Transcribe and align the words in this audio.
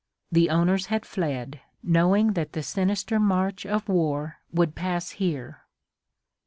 The 0.31 0.49
owners 0.49 0.87
had 0.87 1.05
fled, 1.05 1.61
knowing 1.83 2.33
that 2.33 2.53
the 2.53 2.63
sinister 2.63 3.19
march 3.19 3.67
of 3.67 3.87
war 3.87 4.39
would 4.51 4.73
pass 4.73 5.11
here. 5.11 5.61